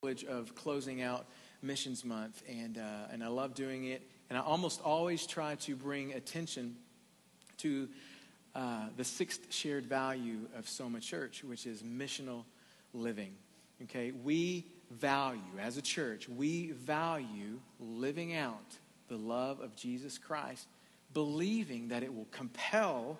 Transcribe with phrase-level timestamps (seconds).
[0.00, 1.26] privilege of closing out
[1.60, 4.08] Missions Month, and, uh, and I love doing it.
[4.30, 6.76] And I almost always try to bring attention
[7.56, 7.88] to
[8.54, 12.44] uh, the sixth shared value of Soma Church, which is missional
[12.94, 13.32] living.
[13.82, 18.76] Okay, we value, as a church, we value living out
[19.08, 20.68] the love of Jesus Christ,
[21.12, 23.18] believing that it will compel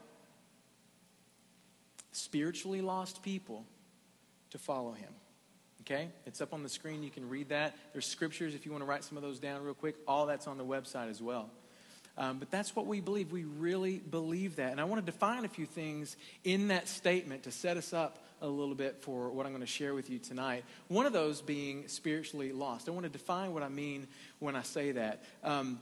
[2.12, 3.64] spiritually lost people
[4.50, 5.10] to follow him.
[5.90, 6.08] Okay?
[6.26, 7.02] It's up on the screen.
[7.02, 7.74] You can read that.
[7.92, 9.96] There's scriptures if you want to write some of those down real quick.
[10.06, 11.48] All that's on the website as well.
[12.18, 13.32] Um, but that's what we believe.
[13.32, 14.72] We really believe that.
[14.72, 18.18] And I want to define a few things in that statement to set us up
[18.42, 20.64] a little bit for what I'm going to share with you tonight.
[20.88, 22.88] One of those being spiritually lost.
[22.88, 24.08] I want to define what I mean
[24.40, 25.24] when I say that.
[25.42, 25.78] Um,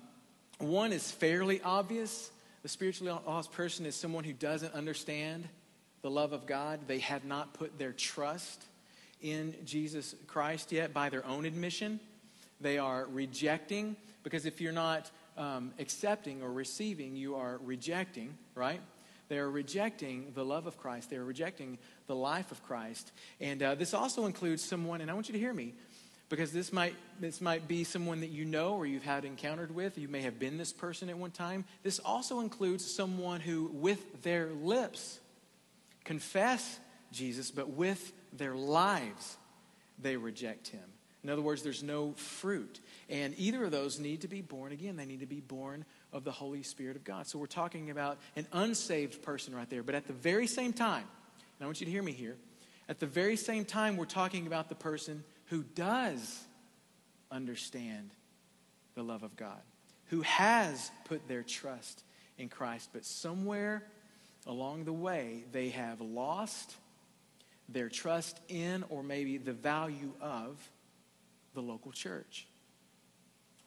[0.59, 2.31] one is fairly obvious.
[2.63, 5.49] The spiritually lost person is someone who doesn't understand
[6.03, 6.81] the love of God.
[6.87, 8.65] They have not put their trust
[9.21, 12.01] in Jesus Christ yet by their own admission.
[12.61, 18.81] They are rejecting, because if you're not um, accepting or receiving, you are rejecting, right?
[19.29, 21.11] They are rejecting the love of Christ.
[21.11, 23.13] They are rejecting the life of Christ.
[23.41, 25.75] And uh, this also includes someone, and I want you to hear me,
[26.29, 29.99] because this might, this might be someone that you know or you've had encountered with.
[29.99, 31.65] You may have been this person at one time.
[31.83, 35.21] This also includes someone who, with their lips,
[36.05, 36.81] confess
[37.13, 39.37] Jesus, but with their lives,
[40.01, 40.83] they reject him.
[41.25, 42.81] In other words, there's no fruit.
[43.11, 44.97] And either of those need to be born again.
[44.97, 47.27] They need to be born of the Holy Spirit of God.
[47.27, 49.83] So we're talking about an unsaved person right there.
[49.83, 52.37] But at the very same time, and I want you to hear me here,
[52.89, 56.45] at the very same time, we're talking about the person who does
[57.33, 58.11] understand
[58.95, 59.61] the love of God,
[60.07, 62.05] who has put their trust
[62.39, 63.83] in Christ, but somewhere
[64.47, 66.77] along the way, they have lost
[67.69, 70.59] their trust in or maybe the value of
[71.55, 72.47] the local church.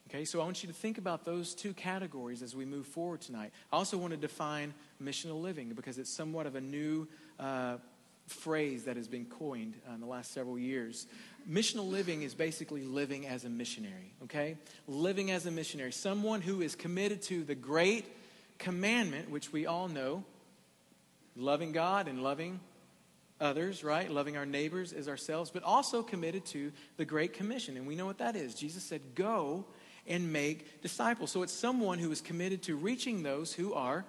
[0.10, 3.22] Okay, so I want you to think about those two categories as we move forward
[3.22, 3.52] tonight.
[3.72, 7.08] I also want to define missional living because it's somewhat of a new
[7.40, 7.78] uh,
[8.26, 11.06] phrase that has been coined uh, in the last several years.
[11.48, 14.58] Missional living is basically living as a missionary, okay?
[14.88, 15.92] Living as a missionary.
[15.92, 18.06] Someone who is committed to the great
[18.58, 20.24] commandment, which we all know
[21.36, 22.60] loving God and loving
[23.40, 24.10] others, right?
[24.10, 27.78] Loving our neighbors as ourselves, but also committed to the Great Commission.
[27.78, 28.54] And we know what that is.
[28.56, 29.66] Jesus said, Go
[30.08, 31.32] and make disciples.
[31.32, 34.06] So it's someone who is committed to reaching those who are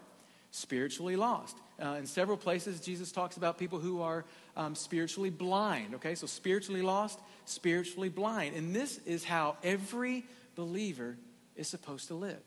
[0.51, 1.57] spiritually lost.
[1.81, 4.25] Uh, in several places, Jesus talks about people who are
[4.57, 5.95] um, spiritually blind.
[5.95, 8.55] Okay, so spiritually lost, spiritually blind.
[8.57, 10.25] And this is how every
[10.57, 11.17] believer
[11.57, 12.41] is supposed to live.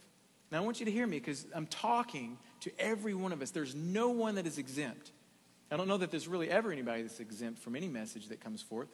[0.51, 3.51] Now, I want you to hear me because I'm talking to every one of us.
[3.51, 5.11] There's no one that is exempt.
[5.71, 8.61] I don't know that there's really ever anybody that's exempt from any message that comes
[8.61, 8.89] forth.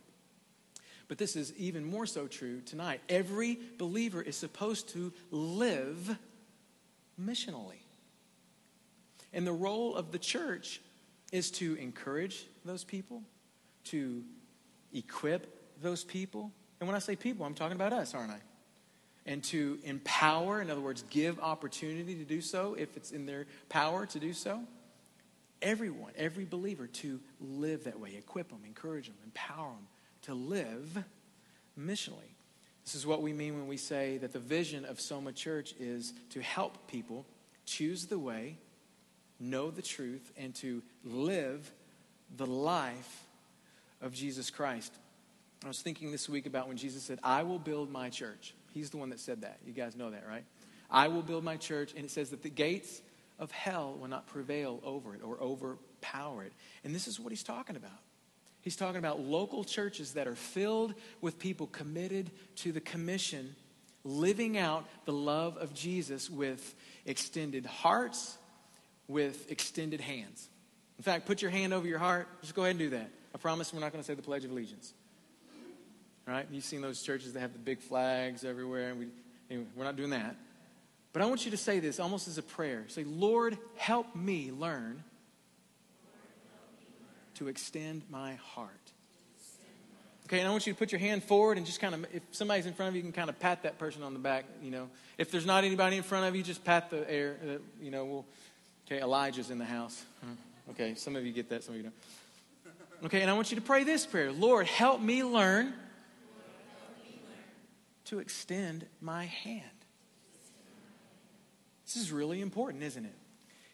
[1.10, 3.02] But this is even more so true tonight.
[3.10, 6.18] Every believer is supposed to live
[7.20, 7.82] missionally.
[9.34, 10.82] And the role of the church
[11.32, 13.24] is to encourage those people,
[13.86, 14.24] to
[14.94, 16.52] equip those people.
[16.80, 18.40] And when I say people, I'm talking about us, aren't I?
[19.26, 23.48] And to empower, in other words, give opportunity to do so if it's in their
[23.68, 24.62] power to do so.
[25.62, 29.88] Everyone, every believer to live that way, equip them, encourage them, empower them
[30.24, 31.04] to live
[31.78, 32.34] missionally.
[32.86, 36.14] This is what we mean when we say that the vision of Soma Church is
[36.32, 37.26] to help people
[37.66, 38.58] choose the way,
[39.40, 41.72] know the truth, and to live
[42.36, 43.26] the life
[44.02, 44.94] of Jesus Christ.
[45.64, 48.54] I was thinking this week about when Jesus said, I will build my church.
[48.74, 49.60] He's the one that said that.
[49.66, 50.46] You guys know that, right?
[50.90, 53.02] I will build my church, and it says that the gates
[53.40, 56.54] of hell will not prevail over it or overpower it.
[56.84, 57.92] And this is what he's talking about.
[58.62, 63.56] He's talking about local churches that are filled with people committed to the commission,
[64.04, 68.38] living out the love of Jesus with extended hearts,
[69.08, 70.50] with extended hands.
[70.98, 72.28] In fact, put your hand over your heart.
[72.42, 73.10] Just go ahead and do that.
[73.34, 74.94] I promise we're not going to say the Pledge of Allegiance.
[76.28, 76.46] All right?
[76.52, 78.90] You've seen those churches that have the big flags everywhere.
[78.90, 79.08] And we,
[79.50, 80.36] anyway, we're not doing that.
[81.12, 82.86] But I want you to say this almost as a prayer.
[82.88, 85.04] Say, Lord, help me learn
[87.36, 88.70] to extend my heart.
[90.26, 92.22] Okay, and I want you to put your hand forward and just kind of, if
[92.32, 94.46] somebody's in front of you, you can kind of pat that person on the back.
[94.62, 97.38] You know, if there's not anybody in front of you, just pat the air.
[97.44, 98.26] Uh, you know, we'll,
[98.86, 100.06] okay, Elijah's in the house.
[100.70, 101.96] Okay, some of you get that, some of you don't.
[103.06, 105.74] Okay, and I want you to pray this prayer Lord, help me learn
[108.06, 109.64] to extend my hand.
[111.94, 113.16] This is really important, isn't it?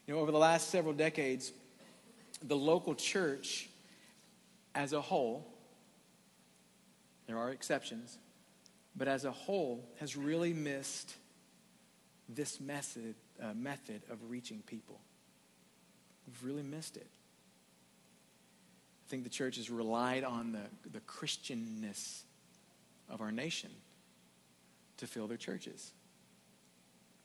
[0.08, 1.52] You know, over the last several decades,
[2.42, 3.68] the local church
[4.74, 5.46] as a whole
[7.28, 8.18] There are exceptions.
[8.96, 11.16] But as a whole, has really missed
[12.30, 15.00] this method, uh, method of reaching people.
[16.28, 17.08] We've really missed it.
[19.06, 22.22] I think the church has relied on the, the Christianness
[23.10, 23.70] of our nation
[24.98, 25.92] to fill their churches,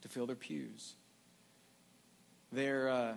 [0.03, 0.95] to fill their pews.
[2.53, 3.15] Their uh,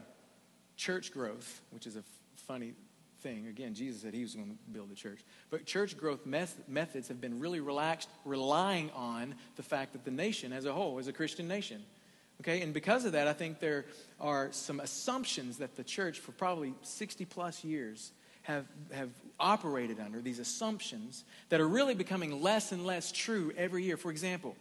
[0.77, 2.06] church growth, which is a f-
[2.47, 2.74] funny
[3.21, 5.21] thing, again, Jesus said he was going to build the church.
[5.50, 10.51] But church growth methods have been really relaxed, relying on the fact that the nation
[10.51, 11.81] as a whole is a Christian nation.
[12.41, 13.86] Okay, and because of that, I think there
[14.19, 19.09] are some assumptions that the church, for probably 60 plus years, have, have
[19.39, 23.95] operated under, these assumptions that are really becoming less and less true every year.
[23.95, 24.57] For example,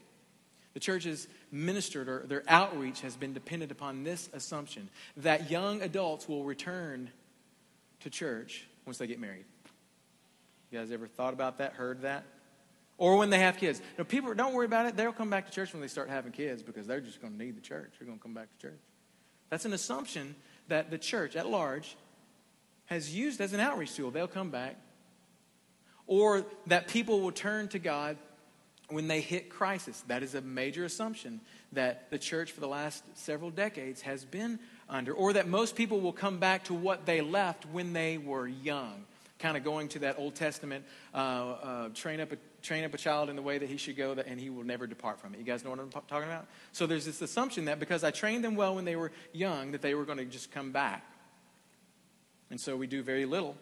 [0.75, 4.89] the church has ministered or their outreach has been dependent upon this assumption
[5.19, 7.11] that young adults will return
[8.01, 9.45] to church once they get married.
[10.71, 12.25] You guys ever thought about that, heard that?
[12.97, 13.83] Or when they have kids.
[13.99, 14.97] Now, people, don't worry about it.
[14.97, 17.39] They'll come back to church when they start having kids because they're just going to
[17.39, 17.93] need the church.
[17.99, 18.81] They're going to come back to church.
[19.51, 20.35] That's an assumption
[20.69, 21.97] that the church at large
[22.87, 24.11] has used as an outreach tool.
[24.11, 24.77] They'll come back.
[26.07, 28.17] Or that people will turn to God
[28.93, 30.03] when they hit crisis.
[30.09, 31.41] That is a major assumption
[31.73, 34.59] that the church for the last several decades has been
[34.89, 35.13] under.
[35.13, 39.05] Or that most people will come back to what they left when they were young.
[39.39, 42.99] Kind of going to that Old Testament, uh, uh, train, up a, train up a
[42.99, 45.41] child in the way that he should go, and he will never depart from it.
[45.41, 46.47] You guys know what I'm talking about?
[46.71, 49.83] So there's this assumption that because I trained them well when they were young, that
[49.83, 51.05] they were going to just come back.
[52.51, 53.57] And so we do very little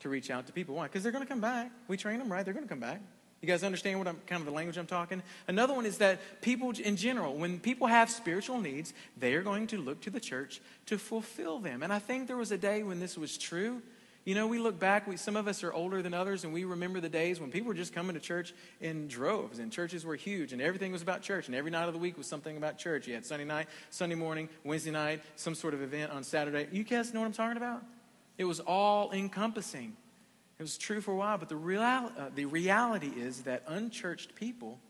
[0.00, 0.76] to reach out to people.
[0.76, 0.84] Why?
[0.84, 1.72] Because they're going to come back.
[1.88, 3.02] We train them right, they're going to come back.
[3.40, 5.22] You guys understand what I'm kind of the language I'm talking?
[5.46, 9.68] Another one is that people in general, when people have spiritual needs, they are going
[9.68, 11.84] to look to the church to fulfill them.
[11.84, 13.80] And I think there was a day when this was true.
[14.24, 16.64] You know, we look back, we, some of us are older than others, and we
[16.64, 20.16] remember the days when people were just coming to church in droves, and churches were
[20.16, 22.76] huge, and everything was about church, and every night of the week was something about
[22.76, 23.06] church.
[23.06, 26.66] You had Sunday night, Sunday morning, Wednesday night, some sort of event on Saturday.
[26.72, 27.82] You guys know what I'm talking about?
[28.36, 29.96] It was all encompassing.
[30.58, 34.34] It was true for a while, but the, real, uh, the reality is that unchurched
[34.34, 34.80] people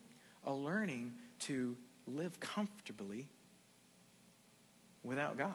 [0.46, 1.76] are learning to
[2.06, 3.28] live comfortably
[5.04, 5.52] without God.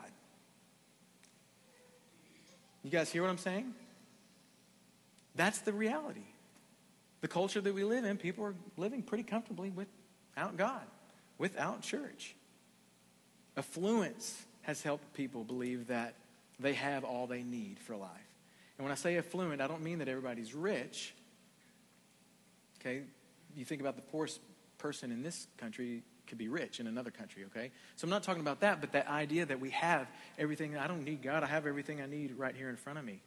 [2.83, 3.73] You guys hear what I'm saying?
[5.35, 6.25] That's the reality.
[7.21, 10.83] The culture that we live in, people are living pretty comfortably without God,
[11.37, 12.35] without church.
[13.57, 16.15] Affluence has helped people believe that
[16.59, 18.09] they have all they need for life.
[18.83, 21.13] And when I say affluent, I don't mean that everybody's rich.
[22.81, 23.03] Okay?
[23.55, 24.41] You think about the poorest
[24.77, 27.71] person in this country could be rich in another country, okay?
[27.95, 30.05] So I'm not talking about that, but that idea that we have
[30.37, 33.05] everything, I don't need God, I have everything I need right here in front of
[33.05, 33.21] me.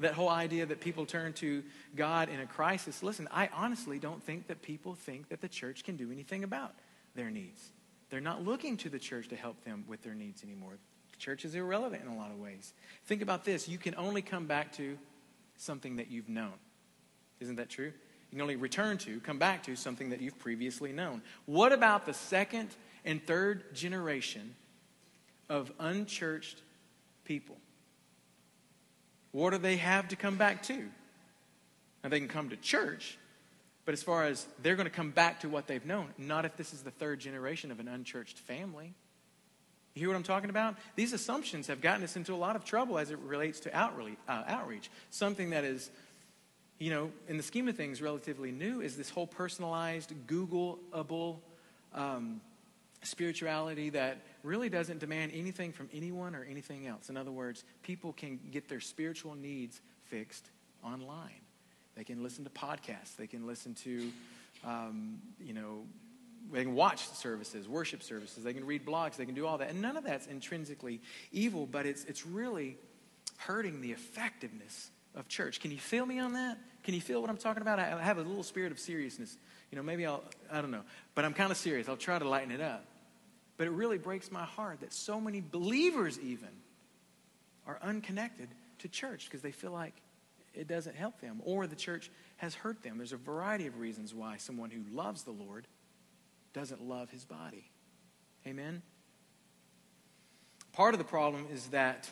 [0.00, 1.62] That whole idea that people turn to
[1.94, 3.02] God in a crisis.
[3.02, 6.72] Listen, I honestly don't think that people think that the church can do anything about
[7.14, 7.72] their needs.
[8.08, 10.78] They're not looking to the church to help them with their needs anymore.
[11.22, 12.72] Church is irrelevant in a lot of ways.
[13.06, 14.98] Think about this you can only come back to
[15.56, 16.54] something that you've known.
[17.38, 17.92] Isn't that true?
[18.32, 21.22] You can only return to, come back to something that you've previously known.
[21.46, 22.70] What about the second
[23.04, 24.56] and third generation
[25.48, 26.60] of unchurched
[27.24, 27.56] people?
[29.30, 30.88] What do they have to come back to?
[32.02, 33.16] Now, they can come to church,
[33.84, 36.56] but as far as they're going to come back to what they've known, not if
[36.56, 38.94] this is the third generation of an unchurched family.
[39.94, 40.76] You hear what I'm talking about?
[40.96, 44.18] These assumptions have gotten us into a lot of trouble as it relates to outreach.
[44.26, 44.90] Uh, outreach.
[45.10, 45.90] Something that is,
[46.78, 51.38] you know, in the scheme of things, relatively new is this whole personalized, Googleable
[51.94, 52.40] um,
[53.02, 57.10] spirituality that really doesn't demand anything from anyone or anything else.
[57.10, 60.48] In other words, people can get their spiritual needs fixed
[60.82, 61.30] online.
[61.96, 63.16] They can listen to podcasts.
[63.18, 64.10] They can listen to,
[64.64, 65.84] um, you know,
[66.50, 69.70] they can watch services, worship services, they can read blogs, they can do all that.
[69.70, 72.76] And none of that's intrinsically evil, but it's, it's really
[73.36, 75.60] hurting the effectiveness of church.
[75.60, 76.58] Can you feel me on that?
[76.84, 77.78] Can you feel what I'm talking about?
[77.78, 79.36] I have a little spirit of seriousness.
[79.70, 80.82] You know, maybe I'll, I don't know.
[81.14, 81.88] But I'm kind of serious.
[81.88, 82.84] I'll try to lighten it up.
[83.56, 86.48] But it really breaks my heart that so many believers, even,
[87.66, 88.48] are unconnected
[88.80, 89.94] to church because they feel like
[90.54, 92.98] it doesn't help them or the church has hurt them.
[92.98, 95.66] There's a variety of reasons why someone who loves the Lord
[96.52, 97.70] doesn't love his body.
[98.46, 98.82] Amen?
[100.72, 102.08] Part of the problem is that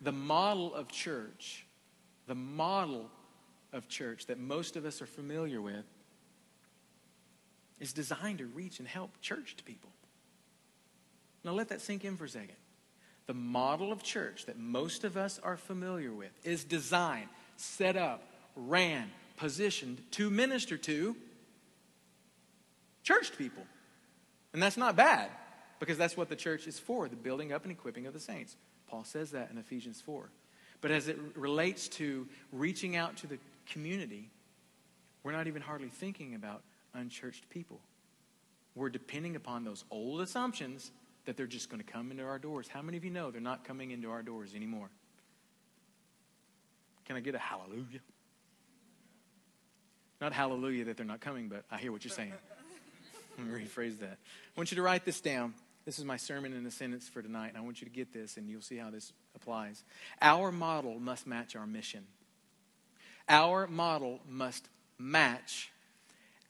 [0.00, 1.66] the model of church,
[2.26, 3.10] the model
[3.72, 5.84] of church that most of us are familiar with,
[7.80, 9.90] is designed to reach and help churched people.
[11.44, 12.56] Now let that sink in for a second.
[13.26, 18.22] The model of church that most of us are familiar with is designed, set up,
[18.54, 21.16] ran, positioned to minister to
[23.02, 23.64] churched people.
[24.56, 25.28] And that's not bad
[25.80, 28.56] because that's what the church is for the building up and equipping of the saints.
[28.86, 30.30] Paul says that in Ephesians 4.
[30.80, 33.36] But as it relates to reaching out to the
[33.66, 34.30] community,
[35.22, 36.62] we're not even hardly thinking about
[36.94, 37.80] unchurched people.
[38.74, 40.90] We're depending upon those old assumptions
[41.26, 42.66] that they're just going to come into our doors.
[42.66, 44.88] How many of you know they're not coming into our doors anymore?
[47.04, 48.00] Can I get a hallelujah?
[50.18, 52.32] Not hallelujah that they're not coming, but I hear what you're saying.
[53.38, 54.18] Let me rephrase that.
[54.18, 55.54] I want you to write this down.
[55.84, 58.12] This is my sermon in a sentence for tonight, and I want you to get
[58.12, 59.84] this, and you'll see how this applies.
[60.20, 62.04] Our model must match our mission.
[63.28, 65.70] Our model must match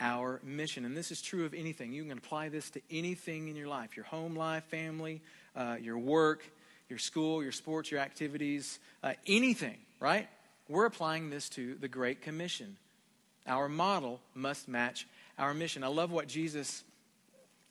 [0.00, 0.84] our mission.
[0.84, 1.92] And this is true of anything.
[1.92, 5.22] You can apply this to anything in your life your home life, family,
[5.54, 6.44] uh, your work,
[6.88, 10.28] your school, your sports, your activities, uh, anything, right?
[10.68, 12.76] We're applying this to the Great Commission.
[13.46, 15.06] Our model must match
[15.38, 15.84] our mission.
[15.84, 16.84] I love what Jesus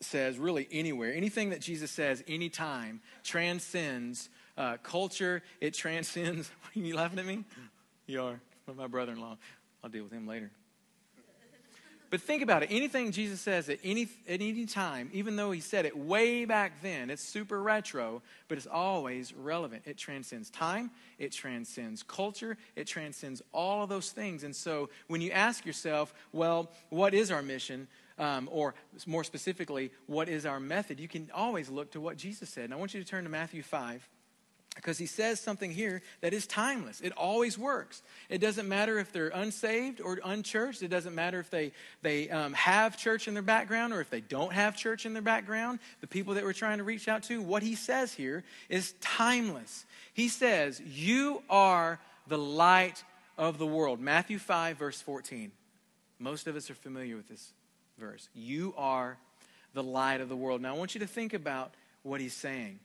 [0.01, 1.13] says, really, anywhere.
[1.13, 5.41] Anything that Jesus says, anytime, transcends uh, culture.
[5.61, 6.49] It transcends.
[6.75, 7.43] Are you laughing at me?
[8.07, 8.39] You are.
[8.75, 9.37] My brother in law.
[9.83, 10.51] I'll deal with him later.
[12.15, 12.69] But think about it.
[12.71, 16.81] Anything Jesus says at any, at any time, even though he said it way back
[16.81, 19.81] then, it's super retro, but it's always relevant.
[19.85, 24.45] It transcends time, it transcends culture, it transcends all of those things.
[24.45, 27.85] And so when you ask yourself, well, what is our mission?
[28.17, 31.01] Um, or more specifically, what is our method?
[31.01, 32.63] You can always look to what Jesus said.
[32.63, 34.07] And I want you to turn to Matthew 5
[34.75, 36.99] because he says something here that is timeless.
[37.01, 38.03] It always works.
[38.29, 40.83] It doesn't matter if they're unsaved or unchurched.
[40.83, 44.19] It doesn't matter if they, they um, have church in their background or if they
[44.19, 45.79] don't have church in their background.
[46.01, 49.85] The people that we're trying to reach out to, what he says here is timeless.
[50.13, 53.03] He says, You are the light
[53.37, 54.01] of the world.
[54.01, 55.51] Matthew 5, verse 14.
[56.19, 57.53] Most of us are familiar with this
[57.97, 58.29] verse.
[58.33, 59.17] You are
[59.73, 60.61] the light of the world.
[60.61, 62.79] Now, I want you to think about what he's saying.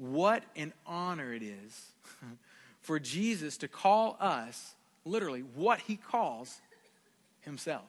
[0.00, 1.90] What an honor it is
[2.80, 4.72] for Jesus to call us,
[5.04, 6.58] literally, what he calls
[7.42, 7.84] himself.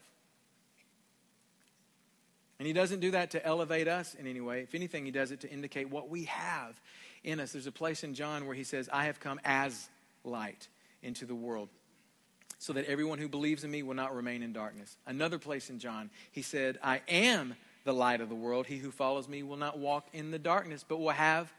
[2.59, 4.59] And he doesn't do that to elevate us in any way.
[4.59, 6.79] If anything, he does it to indicate what we have
[7.23, 7.53] in us.
[7.53, 9.87] There's a place in John where he says, I have come as
[10.25, 10.67] light
[11.01, 11.69] into the world
[12.59, 14.97] so that everyone who believes in me will not remain in darkness.
[15.07, 18.67] Another place in John, he said, I am the light of the world.
[18.67, 21.51] He who follows me will not walk in the darkness, but will have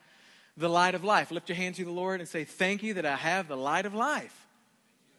[0.56, 1.30] the light of life.
[1.30, 3.87] Lift your hand to the Lord and say, Thank you that I have the light
[3.87, 4.47] of life.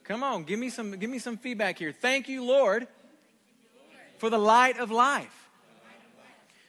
[0.04, 1.92] Come on, give me some, give me some feedback here.
[1.94, 2.88] Thank you, Lord,
[4.18, 5.50] for the light of life.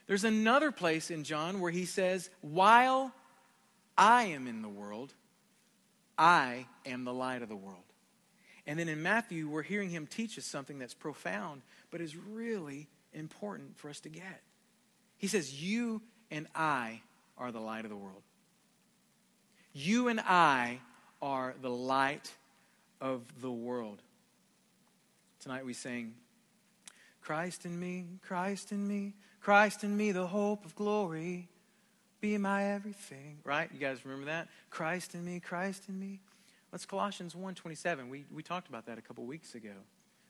[0.06, 3.12] There's another place in John where he says, While
[3.97, 5.12] I am in the world,
[6.16, 7.78] I am the light of the world.
[8.66, 12.88] And then in Matthew, we're hearing him teach us something that's profound, but is really
[13.12, 14.42] important for us to get.
[15.16, 17.00] He says, You and I
[17.37, 18.23] are the light of the world.
[19.75, 20.78] You and I
[21.21, 22.33] are the light
[23.00, 24.00] of the world.
[25.40, 26.14] Tonight we sing,
[27.21, 31.49] Christ in me, Christ in me, Christ in me, the hope of glory.
[32.21, 33.38] Be my everything.
[33.43, 33.69] Right?
[33.73, 34.49] You guys remember that?
[34.71, 36.21] Christ in me, Christ in me.
[36.71, 38.09] That's Colossians 1.27.
[38.09, 39.75] We, we talked about that a couple weeks ago.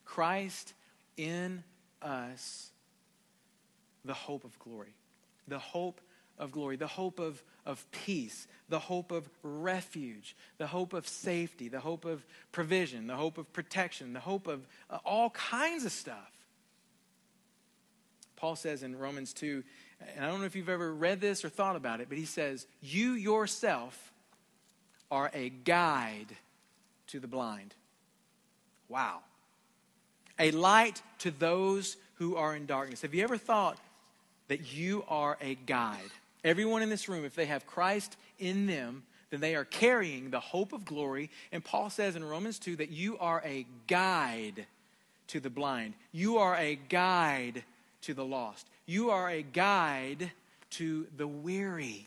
[0.04, 0.72] Christ
[1.16, 1.62] in
[2.02, 2.70] us,
[4.04, 4.94] the hope of glory.
[5.48, 6.00] The hope
[6.38, 11.68] of glory, the hope of, of peace, the hope of refuge, the hope of safety,
[11.68, 15.92] the hope of provision, the hope of protection, the hope of uh, all kinds of
[15.92, 16.30] stuff.
[18.36, 19.62] Paul says in Romans 2,
[20.16, 22.26] and I don't know if you've ever read this or thought about it, but he
[22.26, 24.12] says, You yourself
[25.10, 26.36] are a guide
[27.08, 27.74] to the blind.
[28.88, 29.20] Wow.
[30.38, 33.02] A light to those who are in darkness.
[33.02, 33.78] Have you ever thought
[34.48, 36.10] that you are a guide?
[36.44, 40.40] Everyone in this room, if they have Christ in them, then they are carrying the
[40.40, 41.30] hope of glory.
[41.50, 44.66] And Paul says in Romans 2 that you are a guide
[45.28, 47.64] to the blind, you are a guide
[48.02, 50.30] to the lost, you are a guide
[50.70, 52.06] to the weary,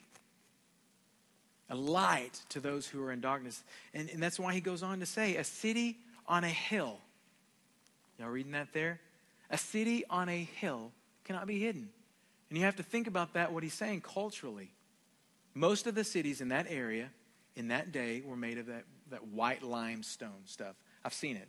[1.69, 3.63] a light to those who are in darkness.
[3.93, 6.99] And, and that's why he goes on to say, a city on a hill.
[8.19, 8.99] Y'all reading that there?
[9.49, 10.91] A city on a hill
[11.23, 11.89] cannot be hidden.
[12.49, 14.71] And you have to think about that, what he's saying culturally.
[15.53, 17.09] Most of the cities in that area,
[17.55, 20.75] in that day, were made of that, that white limestone stuff.
[21.03, 21.47] I've seen it.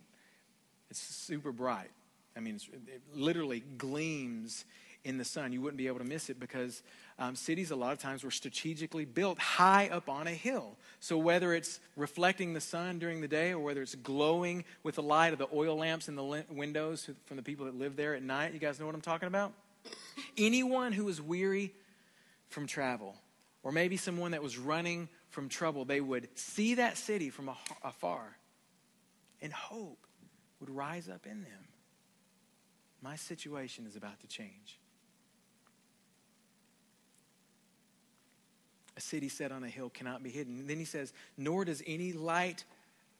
[0.90, 1.90] It's super bright.
[2.36, 4.64] I mean, it literally gleams
[5.04, 5.52] in the sun.
[5.52, 6.82] You wouldn't be able to miss it because
[7.18, 10.76] um, cities, a lot of times, were strategically built high up on a hill.
[11.00, 15.02] So whether it's reflecting the sun during the day or whether it's glowing with the
[15.02, 18.22] light of the oil lamps in the windows from the people that live there at
[18.22, 19.52] night, you guys know what I'm talking about?
[20.36, 21.72] Anyone who is weary
[22.48, 23.16] from travel,
[23.62, 27.50] or maybe someone that was running from trouble, they would see that city from
[27.82, 28.36] afar
[29.40, 30.06] and hope
[30.60, 31.68] would rise up in them.
[33.02, 34.78] My situation is about to change.
[38.96, 40.66] A city set on a hill cannot be hidden.
[40.66, 42.64] Then he says, Nor does any light,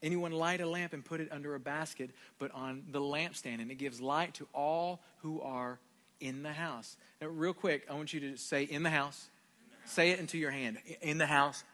[0.03, 2.11] anyone light a lamp and put it under a basket,
[2.41, 5.79] but on the lampstand, and it gives light to all who are
[6.21, 6.97] in the house.
[7.21, 9.29] Now, real quick, I want you to say in the house.
[9.85, 10.79] Say it into your hand.
[11.01, 11.65] In the house.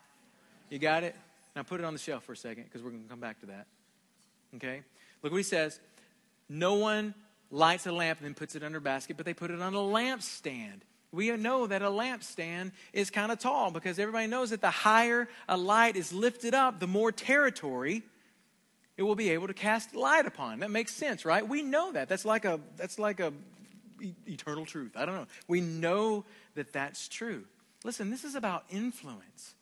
[0.71, 1.15] You got it?
[1.57, 3.41] Now put it on the shelf for a second because we're going to come back
[3.41, 3.67] to that.
[4.57, 4.83] Okay?
[5.23, 5.79] Look what he says.
[6.49, 7.15] No one
[7.51, 9.75] lights a lamp and then puts it under a basket, but they put it on
[9.75, 10.81] a lampstand.
[11.13, 15.29] We know that a lampstand is kind of tall because everybody knows that the higher
[15.49, 18.03] a light is lifted up, the more territory
[18.97, 20.61] it will be able to cast light upon.
[20.61, 21.47] That makes sense, right?
[21.47, 22.09] We know that.
[22.09, 23.33] That's like a that's like a
[24.27, 24.93] eternal truth.
[24.97, 25.27] I don't know.
[25.49, 27.45] We know that that's true.
[27.85, 29.55] Listen, this is about influence.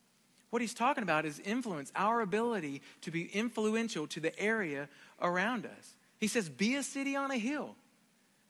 [0.51, 4.89] What he's talking about is influence, our ability to be influential to the area
[5.21, 5.95] around us.
[6.21, 7.75] He says, Be a city on a hill.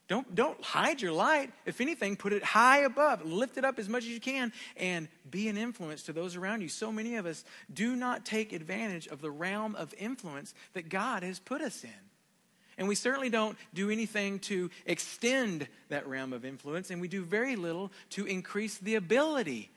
[0.08, 1.52] Don't, don't hide your light.
[1.64, 3.24] If anything, put it high above.
[3.24, 6.60] Lift it up as much as you can and be an influence to those around
[6.60, 6.68] you.
[6.68, 11.22] So many of us do not take advantage of the realm of influence that God
[11.22, 11.90] has put us in.
[12.78, 17.22] And we certainly don't do anything to extend that realm of influence, and we do
[17.24, 19.70] very little to increase the ability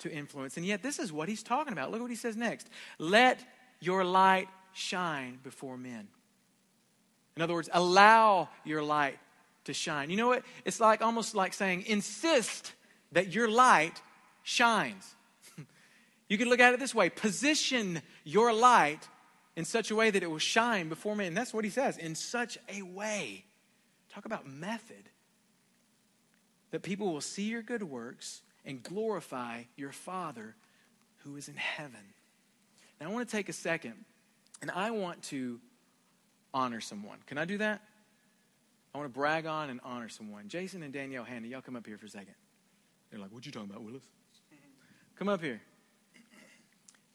[0.00, 0.56] to influence.
[0.56, 1.90] And yet, this is what he's talking about.
[1.90, 2.68] Look what he says next
[2.98, 3.38] Let
[3.80, 6.08] your light shine before men.
[7.36, 9.18] In other words, allow your light
[9.64, 10.10] to shine.
[10.10, 10.44] You know what?
[10.64, 12.72] It's like almost like saying, insist
[13.12, 14.00] that your light
[14.42, 15.14] shines.
[16.28, 19.08] you can look at it this way position your light
[19.56, 21.28] in such a way that it will shine before men.
[21.28, 23.44] And that's what he says in such a way.
[24.12, 25.08] Talk about method.
[26.70, 30.54] That people will see your good works and glorify your Father
[31.18, 32.00] who is in heaven.
[33.00, 33.94] Now, I want to take a second
[34.60, 35.60] and I want to
[36.54, 37.18] honor someone.
[37.26, 37.82] Can I do that?
[38.94, 40.48] I want to brag on and honor someone.
[40.48, 42.34] Jason and Danielle Handy, y'all come up here for a second.
[43.10, 44.04] They're like, What you talking about, Willis?
[45.16, 45.60] Come up here.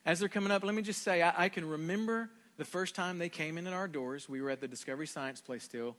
[0.05, 3.19] As they're coming up, let me just say I, I can remember the first time
[3.19, 4.27] they came in at our doors.
[4.27, 5.95] We were at the Discovery Science Place still.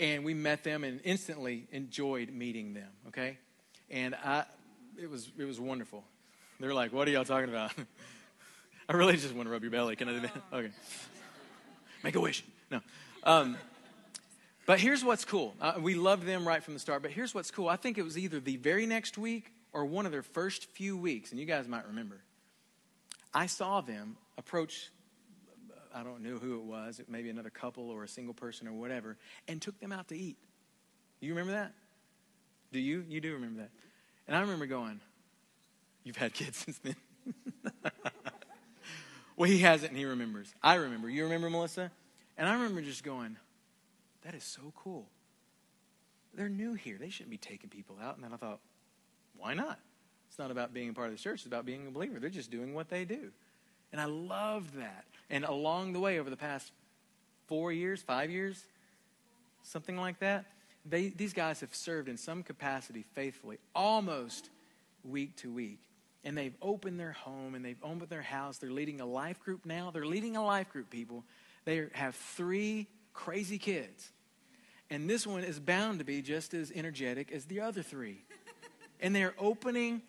[0.00, 3.38] And we met them and instantly enjoyed meeting them, okay?
[3.88, 4.44] And I,
[5.00, 6.02] it was, it was wonderful.
[6.58, 7.72] They're like, what are y'all talking about?
[8.88, 9.94] I really just want to rub your belly.
[9.94, 10.36] Can I do that?
[10.52, 10.70] Okay.
[12.02, 12.44] Make a wish.
[12.70, 12.80] No.
[13.22, 13.56] Um,
[14.66, 15.54] but here's what's cool.
[15.60, 17.02] Uh, we loved them right from the start.
[17.02, 17.68] But here's what's cool.
[17.68, 20.96] I think it was either the very next week or one of their first few
[20.96, 22.20] weeks, and you guys might remember.
[23.32, 24.90] I saw them approach,
[25.94, 29.16] I don't know who it was, maybe another couple or a single person or whatever,
[29.48, 30.38] and took them out to eat.
[31.20, 31.72] You remember that?
[32.72, 33.04] Do you?
[33.08, 33.70] You do remember that.
[34.26, 35.00] And I remember going,
[36.02, 36.96] You've had kids since then.
[39.36, 40.54] well, he hasn't and he remembers.
[40.62, 41.08] I remember.
[41.08, 41.90] You remember, Melissa?
[42.36, 43.36] And I remember just going,
[44.22, 45.06] That is so cool.
[46.34, 46.98] They're new here.
[46.98, 48.16] They shouldn't be taking people out.
[48.16, 48.60] And then I thought,
[49.36, 49.78] Why not?
[50.28, 52.18] It's not about being a part of the church, it's about being a believer.
[52.18, 53.30] They're just doing what they do.
[53.94, 55.04] And I loved that.
[55.30, 56.72] And along the way, over the past
[57.46, 58.64] four years, five years,
[59.62, 60.46] something like that,
[60.84, 64.50] they, these guys have served in some capacity faithfully, almost
[65.04, 65.78] week to week.
[66.24, 68.58] And they've opened their home and they've opened their house.
[68.58, 69.92] They're leading a life group now.
[69.92, 71.22] They're leading a life group, people.
[71.64, 74.10] They have three crazy kids.
[74.90, 78.24] And this one is bound to be just as energetic as the other three.
[78.98, 80.02] And they're opening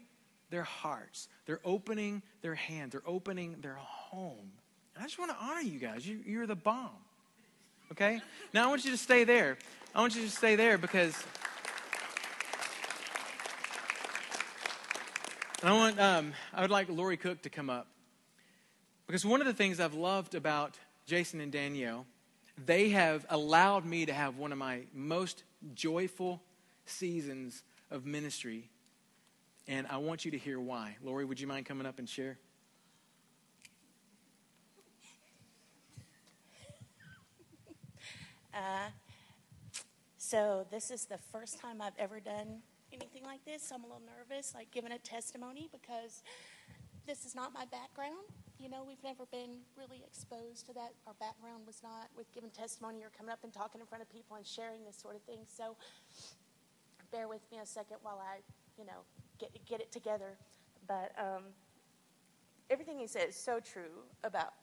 [0.50, 4.52] their hearts, they're opening their hands, they're opening their home.
[4.96, 6.08] And I just want to honor you guys.
[6.08, 6.90] You, you're the bomb.
[7.92, 8.22] Okay?
[8.54, 9.58] Now I want you to stay there.
[9.94, 11.22] I want you to stay there because.
[15.62, 17.88] And I want, um, I would like Lori Cook to come up.
[19.08, 22.06] Because one of the things I've loved about Jason and Danielle,
[22.66, 26.42] they have allowed me to have one of my most joyful
[26.86, 28.70] seasons of ministry.
[29.68, 30.96] And I want you to hear why.
[31.02, 32.38] Lori, would you mind coming up and share?
[38.54, 38.88] Uh,
[40.18, 42.62] so this is the first time I've ever done
[42.94, 43.70] anything like this.
[43.70, 46.24] I'm a little nervous, like giving a testimony because
[47.06, 48.24] this is not my background.
[48.58, 50.94] You know, we've never been really exposed to that.
[51.06, 54.10] Our background was not with giving testimony or coming up and talking in front of
[54.10, 55.40] people and sharing this sort of thing.
[55.48, 55.76] So
[57.12, 58.40] bear with me a second while I,
[58.80, 59.04] you know,
[59.40, 60.38] get, get it together.
[60.88, 61.44] But um,
[62.70, 64.54] everything he said is so true about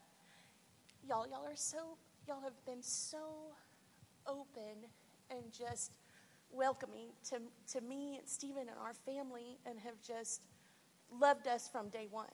[1.06, 1.26] y'all.
[1.26, 3.18] Y'all are so, y'all have been so
[4.26, 4.86] open
[5.30, 5.92] and just
[6.50, 7.40] welcoming to,
[7.72, 10.42] to me and Stephen and our family and have just
[11.20, 12.26] loved us from day one.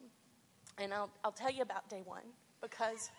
[0.77, 2.24] And I'll, I'll tell you about day one
[2.61, 3.11] because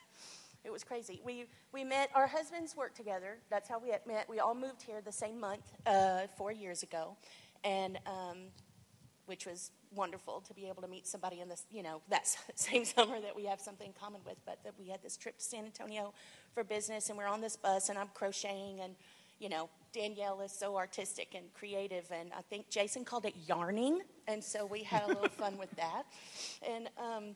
[0.63, 1.21] it was crazy.
[1.23, 3.37] We, we met, our husbands worked together.
[3.49, 4.27] That's how we met.
[4.29, 7.15] We all moved here the same month, uh, four years ago,
[7.63, 8.37] and um,
[9.29, 12.83] which was wonderful to be able to meet somebody in this, you know, that same
[12.83, 14.37] summer that we have something in common with.
[14.45, 16.13] But that we had this trip to San Antonio
[16.53, 18.95] for business, and we're on this bus, and I'm crocheting, and
[19.39, 24.01] you know, Danielle is so artistic and creative, and I think Jason called it yarning,
[24.27, 26.03] and so we had a little fun with that,
[26.67, 26.89] and.
[26.97, 27.35] Um,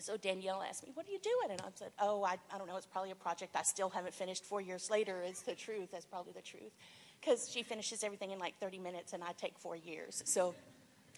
[0.00, 1.52] so Danielle asked me, What are you doing?
[1.52, 2.76] And I said, Oh, I, I don't know.
[2.76, 5.90] It's probably a project I still haven't finished four years later, is the truth.
[5.92, 6.72] That's probably the truth.
[7.20, 10.20] Because she finishes everything in like 30 minutes and I take four years.
[10.26, 10.56] So,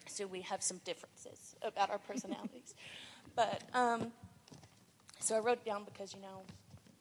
[0.09, 2.75] so we have some differences about our personalities.
[3.35, 4.13] but, um,
[5.21, 6.43] so I wrote it down because, you know,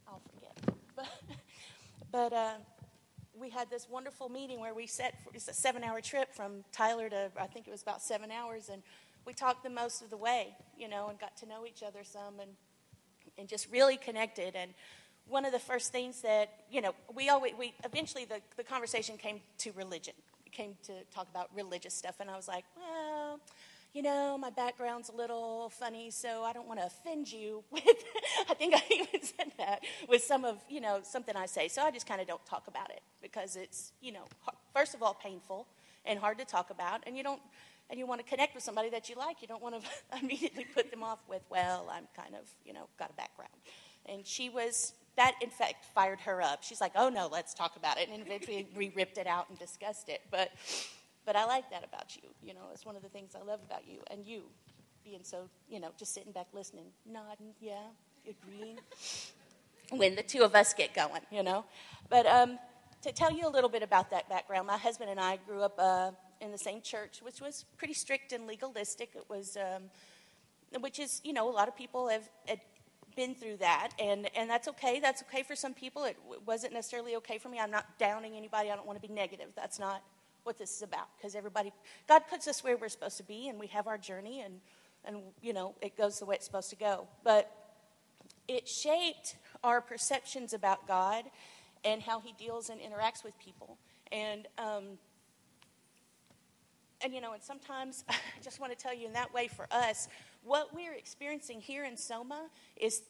[0.08, 0.76] I'll forget.
[0.96, 1.08] But,
[2.12, 2.54] but uh,
[3.40, 6.64] we had this wonderful meeting where we set for, it's a seven hour trip from
[6.72, 8.70] Tyler to, I think it was about seven hours.
[8.70, 8.82] And
[9.26, 12.04] we talked the most of the way, you know, and got to know each other
[12.04, 12.52] some and,
[13.38, 14.56] and just really connected.
[14.56, 14.74] And
[15.28, 19.18] one of the first things that, you know, we always, we eventually the, the conversation
[19.18, 20.14] came to religion.
[20.56, 22.16] Came to talk about religious stuff.
[22.22, 23.40] And I was like, well,
[23.94, 27.84] you know, my background's a little funny, so I don't want to offend you with,
[28.50, 31.68] I think I even said that, with some of, you know, something I say.
[31.68, 34.26] So I just kind of don't talk about it because it's, you know,
[34.74, 35.68] first of all, painful
[36.06, 37.04] and hard to talk about.
[37.06, 37.42] And you don't,
[37.90, 40.66] and you want to connect with somebody that you like, you don't want to immediately
[40.74, 43.54] put them off with, well, I'm kind of, you know, got a background.
[44.08, 46.64] And she was, that in fact fired her up.
[46.64, 48.10] She's like, oh no, let's talk about it.
[48.12, 50.22] And eventually we ripped it out and discussed it.
[50.30, 50.52] But,
[51.26, 52.30] but I like that about you.
[52.44, 54.00] You know, it's one of the things I love about you.
[54.12, 54.44] And you
[55.04, 57.76] being so, you know, just sitting back listening, nodding, yeah,
[58.24, 58.80] agreeing.
[59.92, 61.66] when the two of us get going, you know.
[62.10, 62.58] But um,
[63.04, 65.76] to tell you a little bit about that background, my husband and I grew up.
[65.78, 69.12] Uh, in the same church, which was pretty strict and legalistic.
[69.16, 69.84] It was, um,
[70.82, 72.28] which is, you know, a lot of people have,
[73.16, 75.00] been through that, and, and that's okay.
[75.00, 76.04] That's okay for some people.
[76.06, 77.60] It wasn't necessarily okay for me.
[77.60, 78.72] I'm not downing anybody.
[78.72, 79.48] I don't want to be negative.
[79.56, 80.04] That's not
[80.44, 81.74] what this is about because everybody,
[82.08, 84.60] God puts us where we're supposed to be, and we have our journey, and,
[85.06, 87.08] and, you know, it goes the way it's supposed to go.
[87.24, 87.52] But
[88.48, 91.26] it shaped our perceptions about God
[91.84, 93.78] and how He deals and interacts with people.
[94.12, 94.98] And um,
[97.02, 99.68] and you know, and sometimes I just want to tell you in that way for
[99.72, 100.08] us,
[100.46, 103.02] what we're experiencing here in Soma is,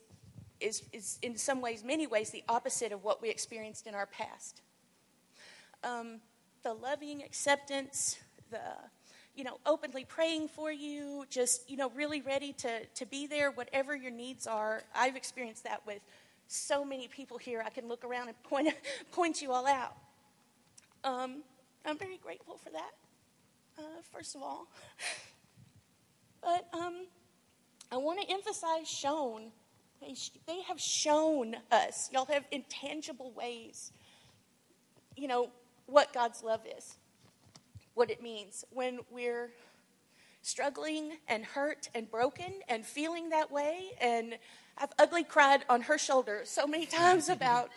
[0.60, 4.06] is, is in some ways, many ways, the opposite of what we experienced in our
[4.06, 4.62] past.
[5.84, 6.22] Um,
[6.64, 8.18] the loving acceptance,
[8.50, 8.60] the
[9.36, 13.52] you know, openly praying for you, just, you know, really ready to, to be there,
[13.52, 14.82] whatever your needs are.
[14.96, 16.00] I've experienced that with
[16.48, 17.62] so many people here.
[17.66, 18.70] I can look around and point,
[19.12, 19.98] point you all out.
[21.04, 21.44] Um,
[21.86, 22.92] I'm very grateful for that
[23.78, 24.68] uh, first of all.
[26.42, 27.08] But um,
[27.92, 29.52] I want to emphasize shown.
[30.02, 33.92] They, have shown us, y'all have intangible ways,
[35.16, 35.50] you know,
[35.88, 36.98] what God's love is,
[37.96, 39.52] what it means when we're
[40.42, 43.92] struggling and hurt and broken and feeling that way.
[44.00, 44.38] And
[44.78, 47.70] I've ugly cried on her shoulder so many times about,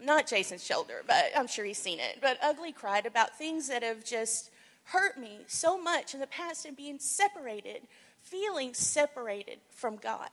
[0.00, 3.82] not Jason's shoulder, but I'm sure he's seen it, but ugly cried about things that
[3.82, 4.50] have just
[4.84, 7.82] hurt me so much in the past and being separated,
[8.22, 10.30] feeling separated from God.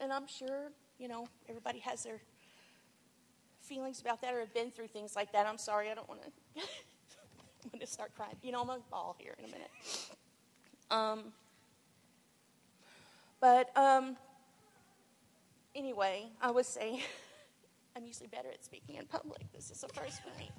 [0.00, 2.20] And I'm sure, you know, everybody has their
[3.60, 5.46] feelings about that or have been through things like that.
[5.46, 6.28] I'm sorry, I don't want to.
[7.64, 8.34] I'm going to start crying.
[8.42, 9.70] You know, I'm going to bawl here in a minute.
[10.90, 11.32] Um,
[13.40, 14.16] but um,
[15.74, 17.00] anyway, I was saying,
[17.96, 19.52] I'm usually better at speaking in public.
[19.52, 20.50] This is a first for me.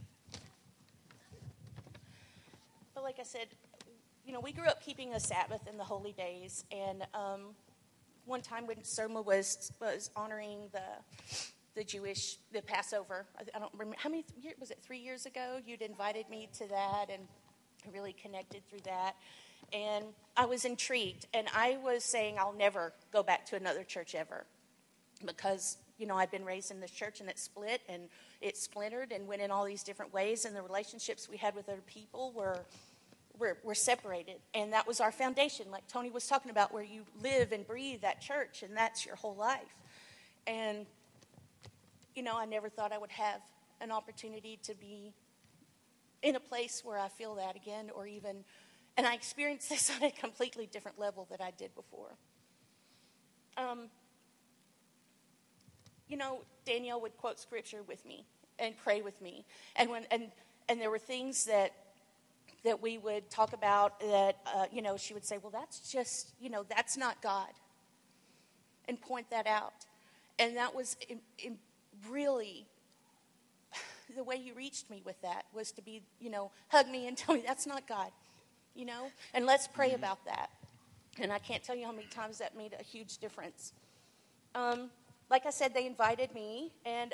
[2.96, 3.48] But like I said,
[4.26, 7.56] you know, we grew up keeping a Sabbath in the holy days, and um,
[8.26, 13.74] one time when Soma was was honoring the the Jewish the Passover, I, I don't
[13.74, 15.60] remember how many years was it three years ago.
[15.66, 17.24] You'd invited me to that, and
[17.86, 19.16] I really connected through that.
[19.74, 20.06] And
[20.38, 24.46] I was intrigued, and I was saying I'll never go back to another church ever,
[25.26, 28.04] because you know I'd been raised in this church and it split and
[28.42, 31.68] it splintered and went in all these different ways, and the relationships we had with
[31.68, 32.60] other people were
[33.40, 34.38] we're, we're separated.
[34.54, 38.02] And that was our foundation, like Tony was talking about, where you live and breathe
[38.02, 39.76] that church, and that's your whole life.
[40.46, 40.86] And,
[42.16, 43.42] you know, I never thought I would have
[43.82, 45.14] an opportunity to be
[46.22, 48.44] in a place where I feel that again, or even,
[48.98, 52.18] and I experienced this on a completely different level that I did before.
[53.58, 53.90] Um,
[56.08, 58.26] you know, Danielle would quote scripture with me
[58.60, 60.32] and pray with me, and when and
[60.70, 61.74] and there were things that
[62.64, 66.34] that we would talk about that uh, you know she would say, well, that's just
[66.40, 67.50] you know that's not God,
[68.88, 69.86] and point that out,
[70.40, 71.58] and that was in, in
[72.10, 72.66] really
[74.16, 77.18] the way you reached me with that was to be, you know, hug me and
[77.18, 78.12] tell me that's not God,
[78.76, 79.98] you know, and let's pray mm-hmm.
[79.98, 80.50] about that.
[81.20, 83.74] And I can't tell you how many times that made a huge difference.
[84.56, 84.90] Um,
[85.30, 87.14] like I said, they invited me, and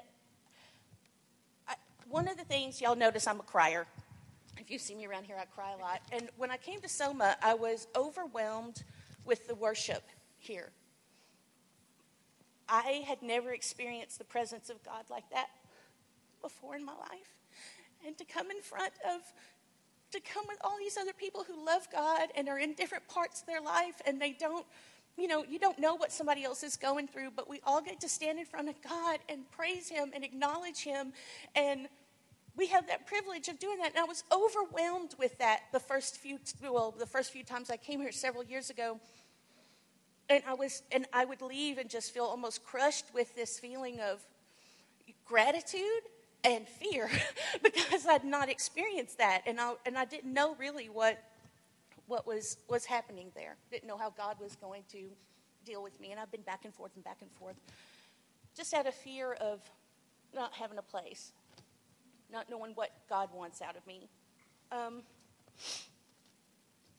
[1.68, 1.76] I,
[2.10, 3.88] one of the things y'all notice I'm a crier.
[4.60, 6.02] If you see me around here, I cry a lot.
[6.12, 8.84] And when I came to Soma, I was overwhelmed
[9.26, 10.04] with the worship
[10.38, 10.72] here.
[12.68, 15.48] I had never experienced the presence of God like that
[16.42, 17.38] before in my life.
[18.06, 19.22] And to come in front of,
[20.12, 23.42] to come with all these other people who love God and are in different parts
[23.42, 24.66] of their life and they don't,
[25.18, 28.00] you know, you don't know what somebody else is going through, but we all get
[28.02, 31.14] to stand in front of God and praise Him and acknowledge Him.
[31.56, 31.88] And
[32.60, 33.92] we have that privilege of doing that.
[33.92, 37.78] And I was overwhelmed with that the first few, well, the first few times I
[37.78, 39.00] came here several years ago.
[40.30, 44.02] And I was, and I would leave and just feel almost crushed with this feeling
[44.02, 44.22] of
[45.24, 46.04] gratitude
[46.44, 47.10] and fear
[47.64, 51.18] because I'd not experienced that and I, and I didn't know really what,
[52.08, 53.56] what was, was happening there.
[53.72, 55.06] Didn't know how God was going to
[55.66, 56.12] deal with me.
[56.12, 57.56] And I've been back and forth and back and forth
[58.54, 59.62] just out of fear of
[60.36, 61.32] not having a place,
[62.32, 64.10] not knowing what God wants out of me.
[64.72, 65.04] Um,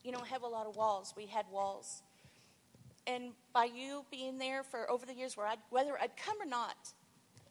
[0.02, 1.14] you know, I have a lot of walls.
[1.16, 2.02] We had walls.
[3.06, 6.46] And by you being there for over the years, where I'd, whether I'd come or
[6.46, 6.76] not,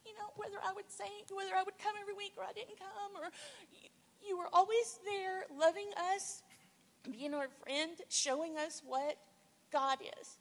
[0.06, 2.78] you know, whether I would say, whether I would come every week or I didn't
[2.78, 3.30] come, or
[4.26, 6.42] you were always there loving us,
[7.10, 9.16] being our friend, showing us what
[9.72, 10.38] God is.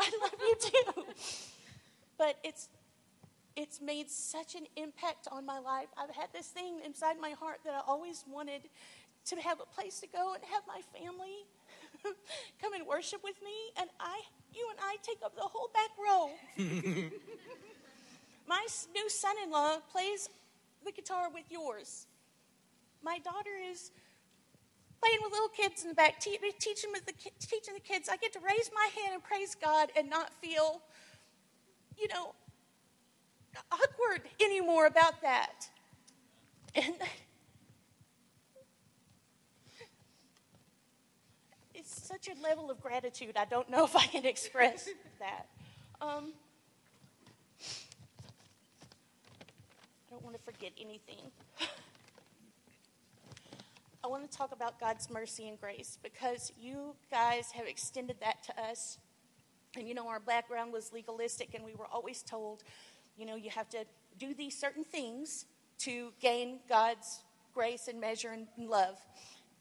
[0.00, 1.04] I love you too.
[2.18, 2.68] But it's
[3.56, 5.88] it's made such an impact on my life.
[5.96, 8.62] I've had this thing inside my heart that I always wanted
[9.26, 11.44] to have a place to go and have my family
[12.60, 14.20] come and worship with me, and I,
[14.52, 16.30] you and I take up the whole back row.
[18.46, 20.28] My new son-in-law plays
[20.84, 22.06] the guitar with yours.
[23.02, 23.92] My daughter is
[25.00, 28.08] playing with little kids in the back, te- teaching, with the ki- teaching the kids.
[28.08, 30.82] I get to raise my hand and praise God and not feel,
[31.96, 32.34] you know,
[33.70, 35.68] awkward anymore about that.
[36.74, 36.94] And
[41.74, 43.36] it's such a level of gratitude.
[43.36, 45.48] I don't know if I can express that.
[46.00, 46.32] Um,
[50.08, 51.30] I don't want to forget anything.
[54.02, 58.42] I want to talk about God's mercy and grace because you guys have extended that
[58.44, 58.98] to us.
[59.76, 62.64] And you know, our background was legalistic, and we were always told,
[63.20, 63.84] you know, you have to
[64.18, 65.44] do these certain things
[65.80, 67.20] to gain God's
[67.54, 68.96] grace and measure and love.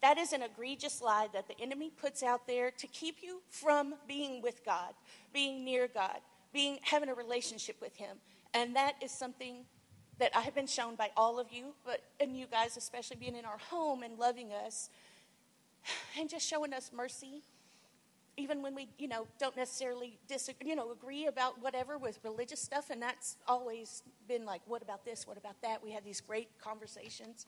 [0.01, 3.95] That is an egregious lie that the enemy puts out there to keep you from
[4.07, 4.93] being with God,
[5.33, 6.19] being near God,
[6.53, 8.17] being having a relationship with Him.
[8.53, 9.65] And that is something
[10.19, 13.35] that I have been shown by all of you, but and you guys especially being
[13.35, 14.89] in our home and loving us
[16.19, 17.43] and just showing us mercy
[18.39, 22.61] even when we you know don't necessarily disagree you know agree about whatever with religious
[22.61, 26.21] stuff and that's always been like what about this what about that we have these
[26.21, 27.45] great conversations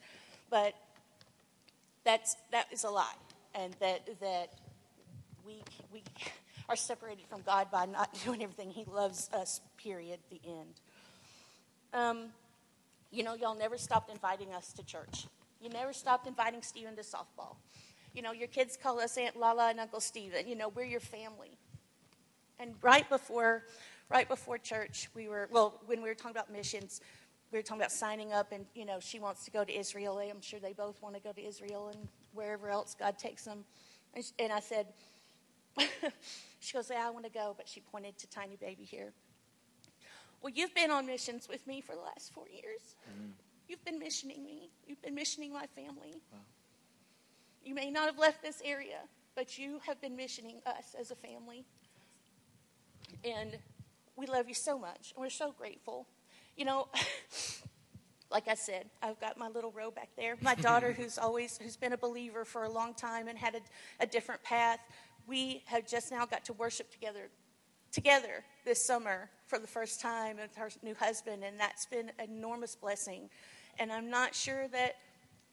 [0.50, 0.74] but
[2.04, 3.14] that's, that is a lie.
[3.54, 4.50] And that, that
[5.46, 6.02] we, we
[6.68, 8.70] are separated from God by not doing everything.
[8.70, 10.80] He loves us, period, the end.
[11.92, 12.24] Um,
[13.10, 15.26] you know, y'all never stopped inviting us to church.
[15.60, 17.56] You never stopped inviting Stephen to softball.
[18.14, 20.46] You know, your kids call us Aunt Lala and Uncle Stephen.
[20.46, 21.56] You know, we're your family.
[22.58, 23.64] And right before,
[24.10, 27.00] right before church, we were, well, when we were talking about missions,
[27.50, 30.18] we were talking about signing up, and you know, she wants to go to Israel.
[30.18, 33.64] I'm sure they both want to go to Israel and wherever else God takes them.
[34.14, 34.86] And, she, and I said,
[36.60, 39.12] she goes, "Yeah, I want to go," but she pointed to tiny baby here.
[40.42, 42.96] Well, you've been on missions with me for the last four years.
[43.08, 43.30] Mm-hmm.
[43.68, 44.70] You've been missioning me.
[44.86, 46.20] You've been missioning my family.
[46.32, 46.38] Wow.
[47.64, 48.98] You may not have left this area,
[49.34, 51.64] but you have been missioning us as a family.
[53.24, 53.56] And
[54.16, 55.12] we love you so much.
[55.14, 56.06] And we're so grateful.
[56.56, 56.88] You know,
[58.30, 60.36] like I said, I've got my little row back there.
[60.40, 63.60] My daughter, who's always who's been a believer for a long time and had a,
[64.00, 64.80] a different path,
[65.26, 67.28] we have just now got to worship together
[67.92, 72.30] together this summer for the first time with her new husband, and that's been an
[72.30, 73.28] enormous blessing.
[73.78, 74.96] And I'm not sure that,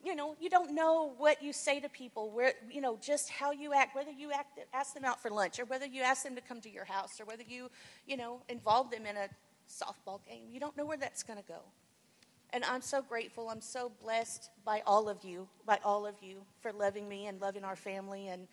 [0.04, 3.52] you know, you don't know what you say to people, where, you know, just how
[3.52, 6.34] you act, whether you act, ask them out for lunch, or whether you ask them
[6.34, 7.70] to come to your house, or whether you,
[8.06, 9.28] you know, involve them in a
[9.68, 10.44] softball game.
[10.50, 11.60] You don't know where that's going to go.
[12.52, 13.48] And I'm so grateful.
[13.48, 17.40] I'm so blessed by all of you, by all of you for loving me and
[17.40, 18.28] loving our family.
[18.28, 18.48] And,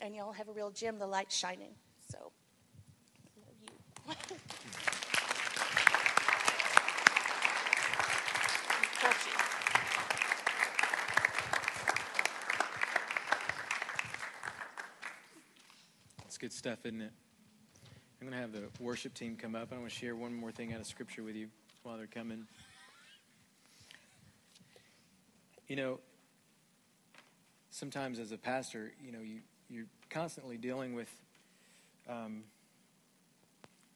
[0.00, 1.70] and y'all have a real gem, the light's shining.
[2.12, 2.30] So,
[3.26, 3.68] I love you.
[9.00, 9.32] Touch you.
[16.26, 17.12] It's good stuff, isn't it?
[18.22, 19.68] I'm going to have the worship team come up.
[19.70, 21.48] I want to share one more thing out of Scripture with you
[21.82, 22.46] while they're coming.
[25.66, 26.00] You know,
[27.70, 31.10] sometimes as a pastor, you know, you, you're constantly dealing with
[32.08, 32.44] um,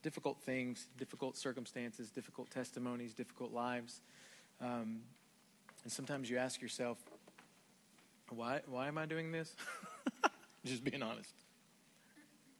[0.03, 4.03] difficult things, difficult circumstances, difficult testimonies, difficult lives.
[4.61, 5.01] Um,
[5.85, 6.99] and sometimes you ask yourself,
[8.29, 9.57] why, why am I doing this?
[10.67, 11.33] Just being honest.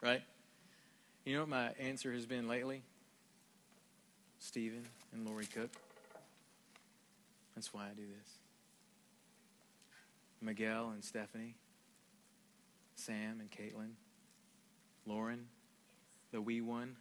[0.03, 0.23] Right?
[1.25, 2.83] You know what my answer has been lately?
[4.41, 5.71] Stephen and Lori Cook.
[7.55, 8.29] That's why I do this.
[10.41, 11.55] Miguel and Stephanie,
[12.97, 13.93] Sam and Caitlin,
[15.07, 15.47] Lauren,
[16.33, 16.97] the wee one,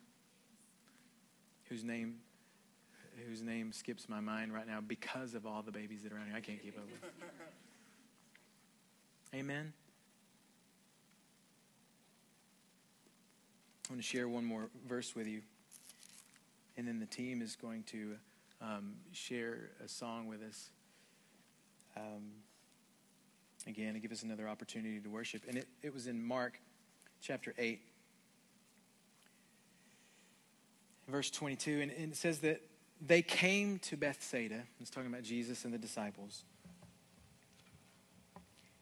[1.70, 2.18] whose name
[3.28, 6.28] whose name skips my mind right now because of all the babies that are around
[6.28, 6.36] here.
[6.36, 7.12] I can't keep up with.
[9.40, 9.74] Amen.
[13.92, 15.42] I want to share one more verse with you,
[16.78, 18.16] and then the team is going to
[18.62, 20.70] um, share a song with us.
[21.98, 22.32] Um,
[23.68, 25.42] again to give us another opportunity to worship.
[25.46, 26.58] And it, it was in Mark
[27.22, 27.82] chapter 8,
[31.10, 31.82] verse 22.
[31.82, 32.62] And, and it says that
[33.06, 34.64] they came to Bethsaida.
[34.80, 36.46] It's talking about Jesus and the disciples.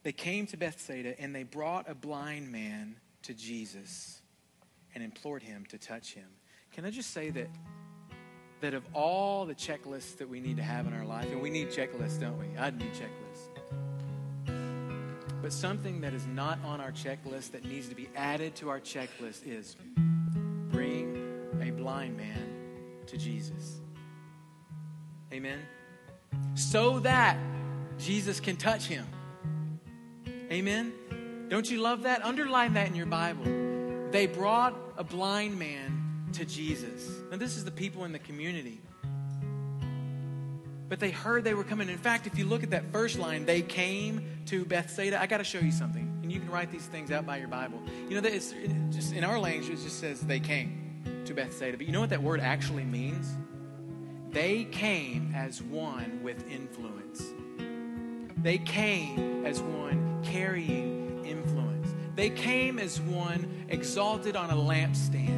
[0.04, 4.22] They came to Bethsaida and they brought a blind man to Jesus
[4.96, 6.28] and implored him to touch him.
[6.72, 7.50] Can I just say that
[8.62, 11.50] that of all the checklists that we need to have in our life, and we
[11.50, 12.58] need checklists, don't we?
[12.58, 13.48] I need checklists.
[15.42, 18.80] But something that is not on our checklist that needs to be added to our
[18.80, 19.78] checklist is
[20.70, 21.16] bring
[21.62, 22.52] a blind man
[23.08, 23.80] to Jesus.
[25.32, 25.60] Amen.
[26.56, 27.38] So that
[27.98, 29.06] Jesus can touch him.
[30.52, 30.94] Amen.
[31.48, 32.24] Don't you love that?
[32.26, 33.69] Underline that in your Bible.
[34.12, 37.10] They brought a blind man to Jesus.
[37.32, 38.82] Now, this is the people in the community.
[40.88, 41.88] But they heard they were coming.
[41.90, 45.22] In fact, if you look at that first line, they came to Bethsaida.
[45.22, 46.20] I got to show you something.
[46.24, 47.80] And you can write these things out by your Bible.
[48.10, 48.54] You know, it's
[48.90, 51.78] just in our language, it just says they came to Bethsaida.
[51.78, 53.32] But you know what that word actually means?
[54.32, 57.24] They came as one with influence.
[58.38, 61.79] They came as one carrying influence.
[62.20, 65.38] They came as one exalted on a lampstand.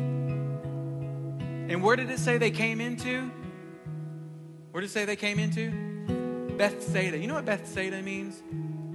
[1.70, 3.30] And where did it say they came into?
[4.72, 5.70] Where did it say they came into?
[6.58, 7.20] Bethsaida.
[7.20, 8.41] You know what Bethsaida means?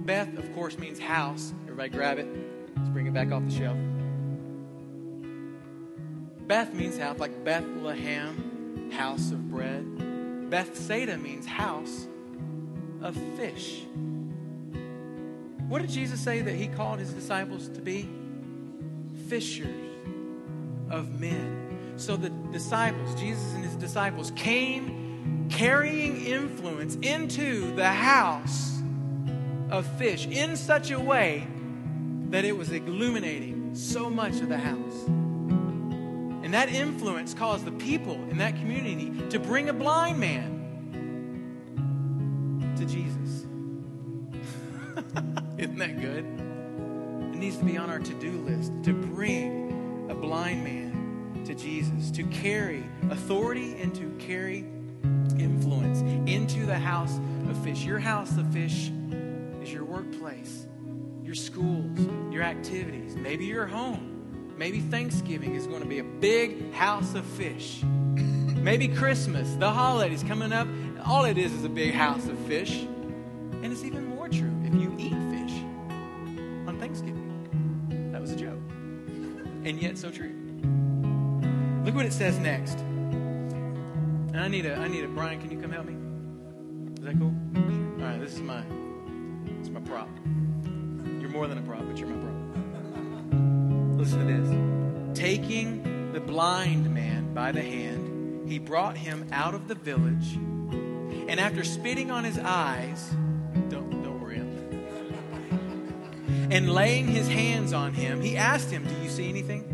[0.05, 1.55] Beth, of course, means house.
[1.63, 2.27] Everybody grab it.
[2.77, 3.79] Let's bring it back off the shelf.
[6.49, 10.51] Beth means house, like Bethlehem, house of bread.
[10.51, 12.09] Bethsaida means house
[13.01, 13.85] of fish.
[15.69, 18.09] What did Jesus say that he called his disciples to be?
[19.29, 19.75] Fishers
[20.91, 21.95] of men.
[21.97, 28.81] So the disciples, Jesus and his disciples, came carrying influence into the house
[29.71, 31.47] of fish in such a way
[32.31, 35.05] that it was illuminating so much of the house.
[35.07, 40.53] And that influence caused the people in that community to bring a blind man
[42.77, 43.26] to Jesus.
[45.67, 46.25] Isn't that good?
[47.35, 51.57] It needs to be on our to do list to bring a blind man to
[51.57, 54.61] Jesus, to carry authority and to carry
[55.37, 57.19] influence into the house
[57.51, 57.85] of fish.
[57.85, 58.93] Your house of fish
[59.61, 60.69] is your workplace,
[61.25, 61.99] your schools,
[62.33, 64.55] your activities, maybe your home.
[64.57, 67.83] Maybe Thanksgiving is going to be a big house of fish.
[67.83, 70.69] Maybe Christmas, the holidays coming up,
[71.05, 72.83] all it is is a big house of fish.
[73.63, 74.06] And it's even
[79.67, 80.33] And yet so true.
[81.85, 82.79] Look what it says next.
[82.79, 85.97] And I need a, I need a, Brian, can you come help me?
[86.97, 87.35] Is that cool?
[87.57, 88.63] All right, this is my,
[89.59, 90.09] this is my prop.
[91.21, 93.99] You're more than a prop, but you're my prop.
[93.99, 95.19] Listen to this.
[95.19, 100.35] Taking the blind man by the hand, he brought him out of the village.
[101.29, 103.11] And after spitting on his eyes,
[106.51, 109.65] and laying his hands on him, he asked him, Do you see anything?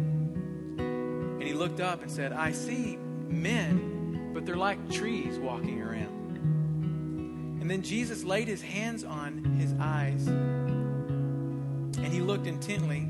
[0.79, 2.97] And he looked up and said, I see
[3.29, 7.59] men, but they're like trees walking around.
[7.61, 13.09] And then Jesus laid his hands on his eyes, and he looked intently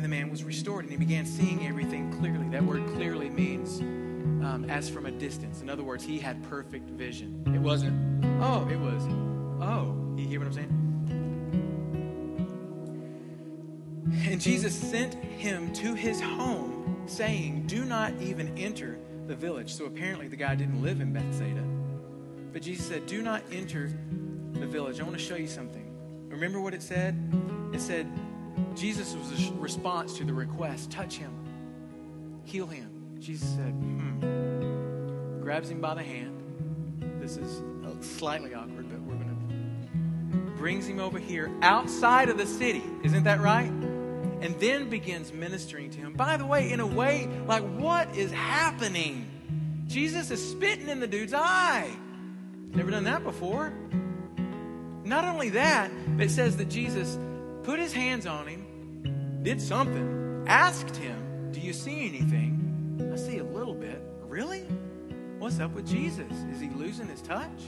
[0.00, 2.48] and the man was restored and he began seeing everything clearly.
[2.48, 5.62] That word clearly means um, as from a distance.
[5.62, 7.42] In other words, he had perfect vision.
[7.54, 9.02] It wasn't, oh, it was,
[9.60, 9.96] oh.
[10.16, 10.89] You hear what I'm saying?
[14.30, 19.74] And Jesus sent him to his home, saying, Do not even enter the village.
[19.74, 21.64] So apparently the guy didn't live in Bethsaida.
[22.52, 23.90] But Jesus said, Do not enter
[24.52, 25.00] the village.
[25.00, 25.84] I want to show you something.
[26.28, 27.18] Remember what it said?
[27.74, 28.06] It said,
[28.76, 31.32] Jesus was a response to the request touch him,
[32.44, 33.16] heal him.
[33.18, 35.40] Jesus said, hmm.
[35.40, 36.40] Grabs him by the hand.
[37.20, 37.62] This is
[38.00, 40.50] slightly awkward, but we're going to.
[40.56, 42.84] Brings him over here outside of the city.
[43.02, 43.72] Isn't that right?
[44.40, 46.14] And then begins ministering to him.
[46.14, 49.28] By the way, in a way, like, what is happening?
[49.86, 51.90] Jesus is spitting in the dude's eye.
[52.72, 53.72] Never done that before.
[55.04, 57.18] Not only that, but it says that Jesus
[57.64, 63.10] put his hands on him, did something, asked him, Do you see anything?
[63.12, 64.00] I see a little bit.
[64.28, 64.60] Really?
[65.38, 66.30] What's up with Jesus?
[66.52, 67.62] Is he losing his touch?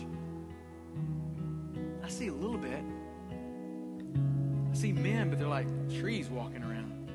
[2.04, 2.82] I see a little bit.
[4.82, 5.68] See men, but they're like
[6.00, 7.08] trees walking around.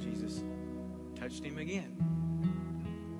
[0.00, 0.42] Jesus
[1.14, 1.94] touched him again.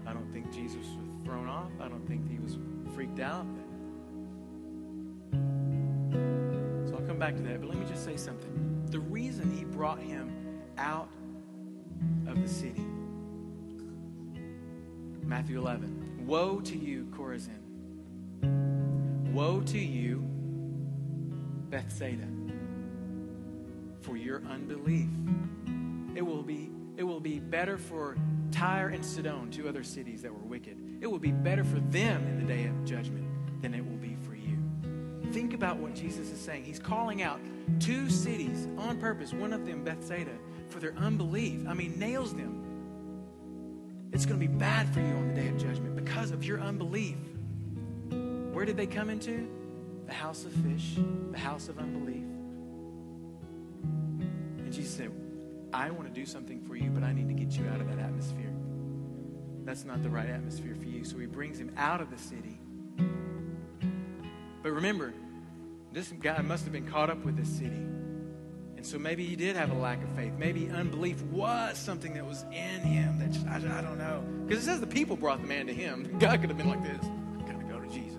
[0.07, 0.87] I don't think Jesus was
[1.23, 1.71] thrown off.
[1.79, 2.57] I don't think he was
[2.95, 3.45] freaked out.
[6.89, 8.83] So I'll come back to that, but let me just say something.
[8.87, 10.33] The reason he brought him
[10.79, 11.11] out
[12.27, 12.87] of the city,
[15.23, 16.25] Matthew 11.
[16.27, 17.61] Woe to you, Chorazin.
[19.35, 20.27] Woe to you,
[21.69, 22.27] Bethsaida,
[24.11, 25.09] for your unbelief.
[26.17, 28.17] It will be, it will be better for
[28.51, 30.77] Tyre and Sidon, two other cities that were wicked.
[31.01, 33.25] It will be better for them in the day of judgment
[33.63, 34.59] than it will be for you.
[35.31, 36.65] Think about what Jesus is saying.
[36.65, 37.41] He's calling out
[37.79, 40.33] two cities on purpose, one of them Bethsaida,
[40.71, 41.61] for their unbelief.
[41.69, 42.65] I mean, nails them.
[44.13, 46.59] It's going to be bad for you on the day of judgment because of your
[46.61, 47.17] unbelief.
[48.53, 49.49] Where did they come into?
[50.09, 50.97] The house of fish,
[51.31, 52.25] the house of unbelief.
[55.73, 57.89] I want to do something for you, but I need to get you out of
[57.89, 58.53] that atmosphere.
[59.65, 61.05] That's not the right atmosphere for you.
[61.05, 62.61] So he brings him out of the city
[64.63, 65.15] but remember,
[65.93, 67.87] this guy must have been caught up with this city.
[68.77, 70.33] And so maybe he did have a lack of faith.
[70.39, 74.25] Maybe unbelief was something that was in him that just, I, I don't know.
[74.47, 76.05] Because it says the people brought the man to him.
[76.19, 77.03] God could have been like this.
[77.03, 78.19] i Got to go to Jesus.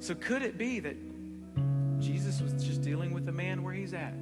[0.00, 0.96] So could it be that
[2.12, 4.14] Jesus was just dealing with the man where he's at?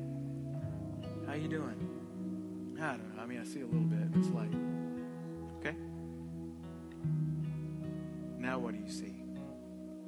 [1.26, 2.76] How you doing?
[2.78, 3.22] I don't know.
[3.22, 4.08] I mean, I see a little bit.
[4.14, 4.50] It's like,
[5.58, 5.74] okay.
[8.38, 9.14] Now what do you see?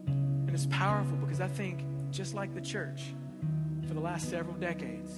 [0.06, 3.14] And it's powerful because I think, just like the church
[3.88, 5.10] for the last several decades,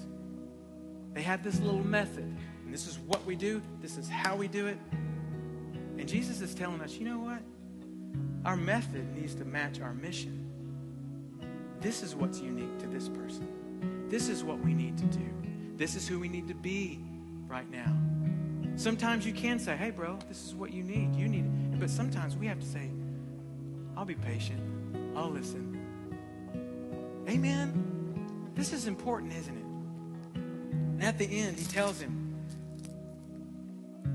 [1.15, 2.37] they had this little method.
[2.65, 4.79] And this is what we do, this is how we do it.
[5.99, 7.41] And Jesus is telling us, you know what?
[8.45, 10.42] Our method needs to match our mission.
[11.83, 13.49] This is what's unique to this person.
[14.09, 15.29] This is what we need to do.
[15.77, 17.01] This is who we need to be
[17.49, 17.97] right now.
[18.77, 21.17] Sometimes you can say, hey, bro, this is what you need.
[21.17, 21.81] You need it.
[21.81, 22.89] But sometimes we have to say,
[23.97, 24.61] I'll be patient.
[25.17, 25.79] I'll listen.
[27.29, 28.51] Amen.
[28.55, 29.65] This is important, isn't it?
[30.35, 32.37] And at the end, he tells him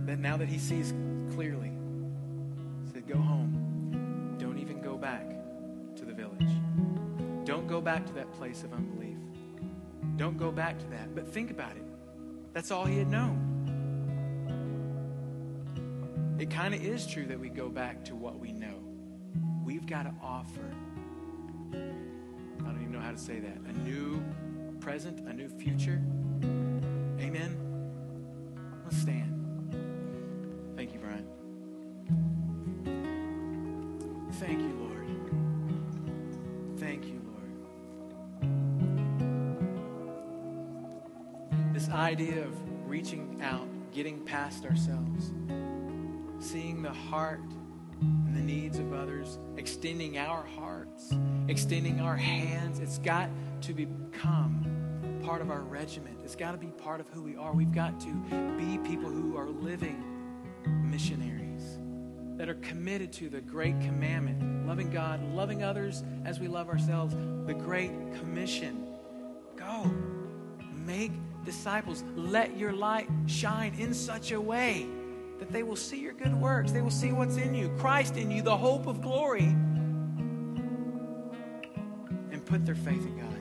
[0.06, 0.94] that now that he sees
[1.34, 1.72] clearly,
[2.86, 3.47] he said, Go home.
[7.78, 9.20] Go back to that place of unbelief.
[10.16, 11.14] Don't go back to that.
[11.14, 11.84] But think about it.
[12.52, 13.44] That's all he had known.
[16.40, 18.80] It kind of is true that we go back to what we know.
[19.64, 20.74] We've got to offer
[21.72, 21.78] I
[22.64, 23.58] don't even know how to say that.
[23.70, 24.24] A new
[24.80, 26.02] present, a new future.
[27.22, 27.56] Amen.
[28.86, 29.37] Let's stand.
[43.08, 45.32] Reaching out, getting past ourselves,
[46.40, 47.40] seeing the heart
[48.02, 51.14] and the needs of others, extending our hearts,
[51.48, 52.80] extending our hands.
[52.80, 53.30] It's got
[53.62, 56.20] to become part of our regiment.
[56.26, 57.54] It's got to be part of who we are.
[57.54, 58.14] We've got to
[58.58, 60.04] be people who are living
[60.92, 61.80] missionaries
[62.36, 67.16] that are committed to the great commandment loving God, loving others as we love ourselves,
[67.46, 68.86] the great commission.
[69.56, 69.90] Go,
[70.86, 71.14] make
[71.48, 72.04] disciples.
[72.16, 74.86] Let your light shine in such a way
[75.40, 76.72] that they will see your good works.
[76.72, 79.56] They will see what's in you, Christ in you, the hope of glory,
[82.32, 83.37] and put their faith in God.